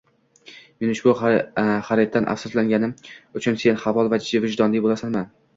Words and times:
Men 0.83 0.93
ushbu 0.93 1.13
xariddan 1.19 2.27
afsuslanmasligim 2.35 3.39
uchun 3.41 3.63
sen 3.67 3.81
halol 3.85 4.11
va 4.15 4.23
vijdonli 4.25 4.87
boʻlasanmi? 4.89 5.27